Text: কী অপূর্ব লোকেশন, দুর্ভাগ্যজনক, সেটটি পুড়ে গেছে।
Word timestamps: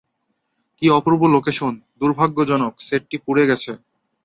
কী 0.77 0.85
অপূর্ব 0.89 1.21
লোকেশন, 1.35 1.73
দুর্ভাগ্যজনক, 1.99 2.73
সেটটি 2.87 3.15
পুড়ে 3.25 3.43
গেছে। 3.49 3.71